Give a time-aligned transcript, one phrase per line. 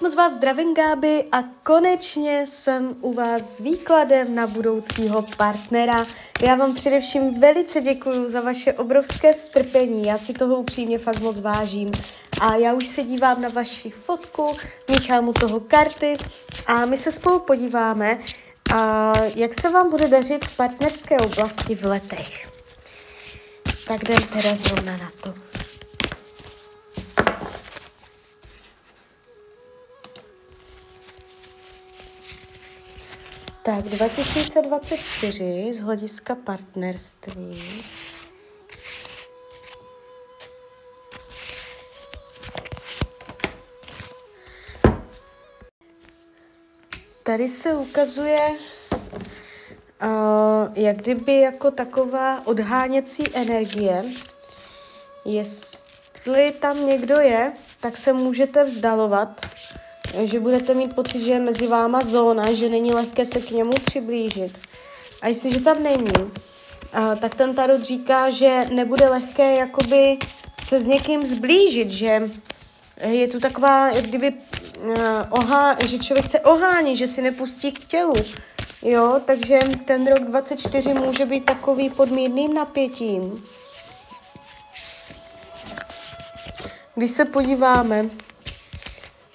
[0.00, 6.06] Moc vás zdravím, Gáby, a konečně jsem u vás s výkladem na budoucího partnera.
[6.46, 11.40] Já vám především velice děkuji za vaše obrovské strpení, já si toho upřímně fakt moc
[11.40, 11.90] vážím.
[12.40, 14.52] A já už se dívám na vaši fotku,
[14.90, 16.12] míchám u toho karty
[16.66, 18.18] a my se spolu podíváme,
[18.74, 22.48] a jak se vám bude dařit v partnerské oblasti v letech.
[23.88, 25.57] Tak jdem teda zrovna na to.
[33.68, 37.62] Tak 2024 z hlediska partnerství.
[47.22, 48.58] Tady se ukazuje uh,
[50.74, 54.04] jak kdyby jako taková odháněcí energie.
[55.24, 59.40] Jestli tam někdo je, tak se můžete vzdalovat
[60.14, 63.72] že budete mít pocit, že je mezi váma zóna, že není lehké se k němu
[63.86, 64.58] přiblížit.
[65.22, 66.12] A jestliže tam není,
[66.92, 70.18] a, tak ten tarot říká, že nebude lehké jakoby
[70.68, 72.30] se s někým zblížit, že
[73.06, 74.34] je tu taková, jak kdyby
[75.30, 78.14] ohá, že člověk se ohání, že si nepustí k tělu.
[78.82, 83.44] Jo, takže ten rok 24 může být takový pod mírným napětím.
[86.94, 88.10] Když se podíváme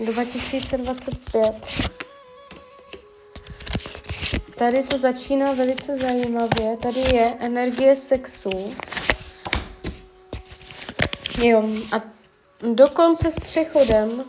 [0.00, 1.54] 2025.
[4.54, 6.76] Tady to začíná velice zajímavě.
[6.82, 8.74] Tady je energie sexu.
[11.42, 11.64] Jo,
[11.96, 12.00] a
[12.72, 14.24] dokonce s přechodem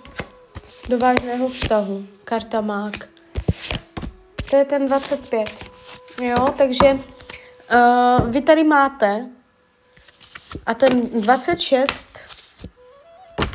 [0.89, 2.07] do vážného vztahu.
[2.23, 3.09] Karta mák.
[4.49, 5.65] To je ten 25.
[6.21, 9.25] Jo, takže uh, vy tady máte
[10.65, 12.18] a ten 26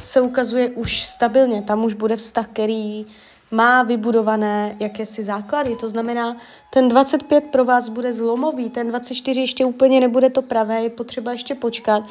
[0.05, 1.62] se ukazuje už stabilně.
[1.62, 3.06] Tam už bude vztah, který
[3.50, 5.77] má vybudované jakési základy.
[5.77, 6.36] To znamená,
[6.70, 11.32] ten 25 pro vás bude zlomový, ten 24 ještě úplně nebude to pravé, je potřeba
[11.32, 12.03] ještě počkat.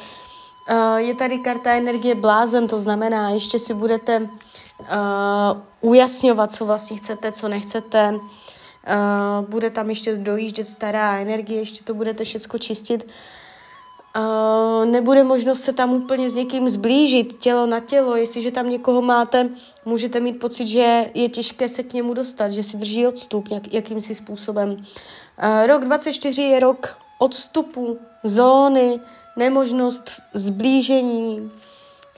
[0.70, 4.28] Uh, je tady karta energie blázen, to znamená, ještě si budete uh,
[5.80, 8.10] ujasňovat, co vlastně chcete, co nechcete.
[8.12, 13.06] Uh, bude tam ještě dojíždět stará energie, ještě to budete všechno čistit.
[14.84, 18.16] Nebude možnost se tam úplně s někým zblížit, tělo na tělo.
[18.16, 19.48] Jestliže tam někoho máte,
[19.84, 23.72] můžete mít pocit, že je těžké se k němu dostat, že si drží odstup nějak,
[23.72, 24.70] jakýmsi způsobem.
[24.70, 29.00] Uh, rok 24 je rok odstupu, zóny,
[29.36, 31.50] nemožnost zblížení,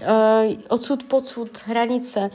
[0.01, 2.31] uh, odsud pocud, hranice.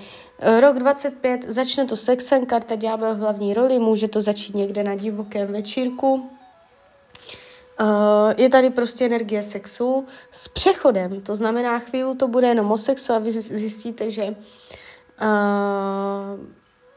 [0.47, 4.84] Uh, rok 25 začne to sexem, karta ďábel v hlavní roli, může to začít někde
[4.84, 6.30] na divokém večírku,
[7.81, 7.88] Uh,
[8.38, 13.14] je tady prostě energie sexu s přechodem, to znamená chvíli to bude jenom o sexu
[13.14, 14.36] a vy zjistíte, že uh,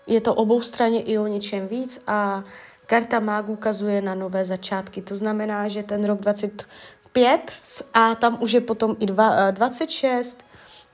[0.07, 2.45] je to obou straně i o něčem víc a
[2.87, 5.03] karta mág ukazuje na nové začátky.
[5.03, 7.53] To znamená, že ten rok 25
[7.95, 10.45] a tam už je potom i dva, 26, eh,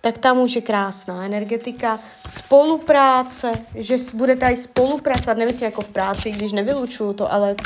[0.00, 6.30] tak tam už je krásná energetika, spolupráce, že budete i spolupracovat, nemyslím jako v práci,
[6.30, 7.56] když nevylučuju to, ale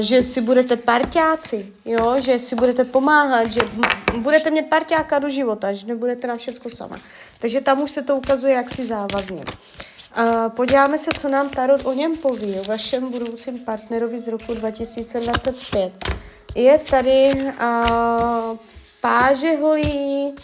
[0.00, 2.14] že si budete parťáci, jo?
[2.18, 3.60] že si budete pomáhat, že
[4.18, 6.98] budete mít parťáka do života, že nebudete na všechno sama.
[7.38, 9.44] Takže tam už se to ukazuje jaksi závazně.
[10.18, 14.54] Uh, podíváme se, co nám Tarot o něm poví, o vašem budoucím partnerovi z roku
[14.54, 15.92] 2025.
[16.54, 18.58] Je tady uh,
[19.00, 20.34] páže holí,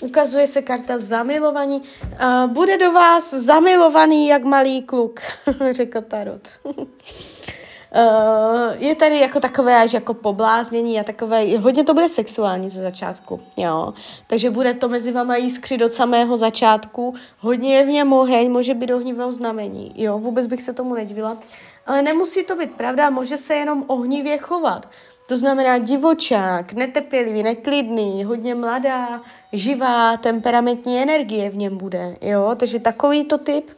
[0.00, 1.82] ukazuje se karta zamilovaní.
[2.02, 5.20] Uh, bude do vás zamilovaný jak malý kluk,
[5.72, 6.48] řekl Tarot.
[7.96, 12.82] Uh, je tady jako takové až jako pobláznění a takové, hodně to bude sexuální ze
[12.82, 13.94] začátku, jo.
[14.26, 18.74] Takže bude to mezi vama jiskřit od samého začátku, hodně je v něm oheň, může
[18.74, 21.38] být ohnivého znamení, jo, vůbec bych se tomu nedivila.
[21.86, 24.88] Ale nemusí to být pravda, může se jenom ohnivě chovat.
[25.26, 32.52] To znamená divočák, netepělivý, neklidný, hodně mladá, živá, temperamentní energie v něm bude, jo.
[32.56, 33.70] Takže takový to typ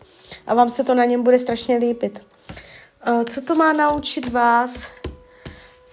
[0.47, 2.34] a vám se to na něm bude strašně lípit.
[3.09, 4.87] Uh, co to má naučit vás?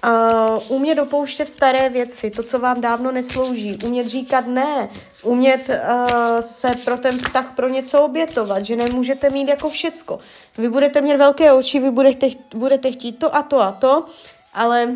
[0.08, 4.90] Uh, umět dopouštět staré věci, to, co vám dávno neslouží, umět říkat ne,
[5.24, 10.20] umět uh, se pro ten vztah pro něco obětovat, že nemůžete mít jako všecko.
[10.58, 14.06] Vy budete mít velké oči, vy budete, budete chtít to a to a to,
[14.54, 14.96] ale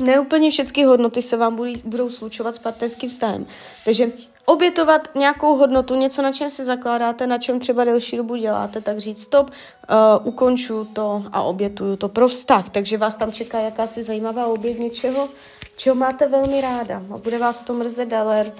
[0.00, 3.46] neúplně všechny hodnoty se vám budou, budou slučovat s partnerským vztahem.
[3.84, 4.06] Takže
[4.48, 8.98] obětovat nějakou hodnotu, něco, na čem se zakládáte, na čem třeba delší dobu děláte, tak
[8.98, 12.68] říct stop, uh, ukončuju to a obětuju to pro vztah.
[12.68, 15.28] Takže vás tam čeká jakási zajímavá oběť něčeho,
[15.76, 18.52] čeho máte velmi ráda a bude vás to mrzet, ale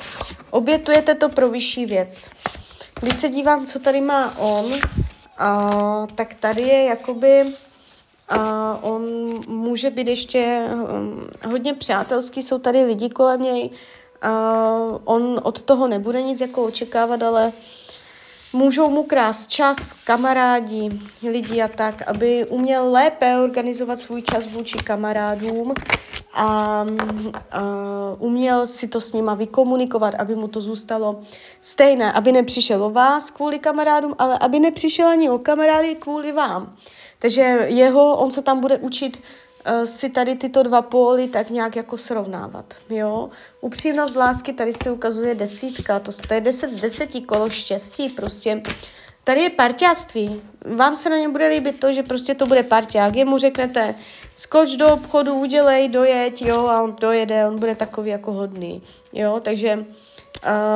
[0.50, 2.30] obětujete to pro vyšší věc.
[3.00, 4.78] když se dívám, co tady má on, uh,
[6.14, 7.44] tak tady je jakoby
[8.28, 9.02] a on
[9.48, 13.70] může být ještě um, hodně přátelský, jsou tady lidi kolem něj,
[14.24, 17.52] uh, on od toho nebude nic jako očekávat, ale
[18.52, 20.88] můžou mu krást čas, kamarádi,
[21.22, 25.74] lidi a tak, aby uměl lépe organizovat svůj čas vůči kamarádům
[26.34, 26.86] a, a
[28.18, 31.20] uměl si to s nima vykomunikovat, aby mu to zůstalo
[31.60, 36.76] stejné, aby nepřišel o vás kvůli kamarádům, ale aby nepřišel ani o kamarády kvůli vám.
[37.18, 39.18] Takže jeho, on se tam bude učit
[39.84, 43.30] si tady tyto dva póly tak nějak jako srovnávat, jo.
[43.60, 48.62] Upřímnost lásky, tady se ukazuje desítka, to, to je deset z deseti kolo štěstí, prostě
[49.24, 50.42] tady je parťáctví.
[50.76, 53.16] Vám se na něm bude líbit to, že prostě to bude parťák.
[53.16, 53.94] Jemu řeknete,
[54.36, 58.82] skoč do obchodu, udělej, dojeď, jo, a on dojede, on bude takový jako hodný,
[59.12, 59.84] jo, takže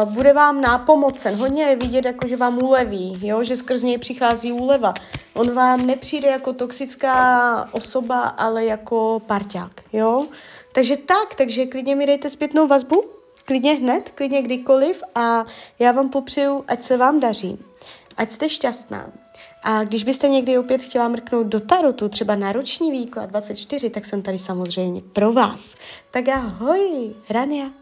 [0.05, 3.45] Uh, bude vám nápomocen, hodně je vidět, jako že vám uleví, jo?
[3.45, 4.95] že skrz něj přichází úleva.
[5.35, 9.81] On vám nepřijde jako toxická osoba, ale jako parťák.
[9.93, 10.27] Jo?
[10.73, 13.05] Takže tak, takže klidně mi dejte zpětnou vazbu,
[13.45, 15.45] klidně hned, klidně kdykoliv a
[15.79, 17.59] já vám popřeju, ať se vám daří,
[18.17, 19.11] ať jste šťastná.
[19.63, 24.05] A když byste někdy opět chtěla mrknout do tarotu, třeba na roční výklad 24, tak
[24.05, 25.75] jsem tady samozřejmě pro vás.
[26.11, 27.82] Tak ahoj, Rania.